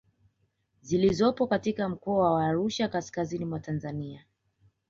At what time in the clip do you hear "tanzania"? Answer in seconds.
3.59-4.25